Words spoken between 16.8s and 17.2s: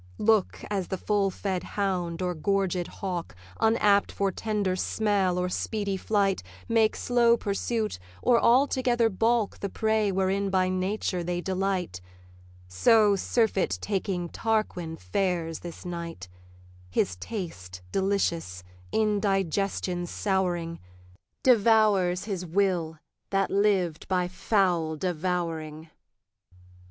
His